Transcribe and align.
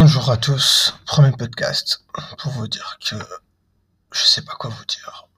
Bonjour 0.00 0.30
à 0.30 0.38
tous, 0.38 0.94
premier 1.04 1.30
podcast 1.30 2.02
pour 2.38 2.52
vous 2.52 2.66
dire 2.68 2.98
que 3.06 3.16
je 4.12 4.24
sais 4.24 4.40
pas 4.40 4.54
quoi 4.54 4.70
vous 4.70 4.86
dire. 4.86 5.28